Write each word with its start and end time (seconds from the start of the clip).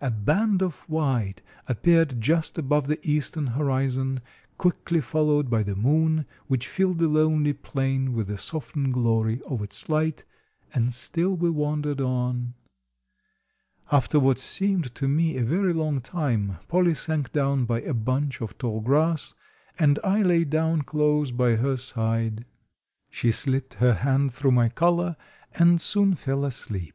A 0.00 0.10
band 0.10 0.62
of 0.62 0.88
white 0.88 1.42
appeared 1.66 2.22
just 2.22 2.56
above 2.56 2.86
the 2.86 2.98
eastern 3.06 3.48
horizon, 3.48 4.20
quickly 4.56 5.02
followed 5.02 5.50
by 5.50 5.62
the 5.62 5.76
moon, 5.76 6.24
which 6.46 6.66
filled 6.66 6.96
the 6.98 7.06
lonely 7.06 7.52
plain 7.52 8.14
with 8.14 8.28
the 8.28 8.38
softened 8.38 8.94
glory 8.94 9.42
of 9.46 9.60
its 9.60 9.90
light, 9.90 10.24
and 10.72 10.94
still 10.94 11.36
we 11.36 11.50
wandered 11.50 12.00
on. 12.00 12.54
After 13.92 14.18
what 14.18 14.38
seemed 14.38 14.94
to 14.94 15.06
me 15.06 15.36
a 15.36 15.44
very 15.44 15.74
long 15.74 16.00
time, 16.00 16.56
Polly 16.66 16.94
sank 16.94 17.30
down 17.30 17.66
by 17.66 17.82
a 17.82 17.92
bunch 17.92 18.40
of 18.40 18.56
tall 18.56 18.80
grass, 18.80 19.34
and 19.78 19.98
I 20.02 20.22
lay 20.22 20.44
down 20.44 20.80
close 20.80 21.30
by 21.30 21.56
her 21.56 21.76
side. 21.76 22.46
She 23.10 23.30
slipped 23.32 23.74
her 23.74 23.92
hand 23.92 24.32
through 24.32 24.52
my 24.52 24.70
collar 24.70 25.16
and 25.52 25.78
soon 25.78 26.14
fell 26.14 26.46
asleep. 26.46 26.94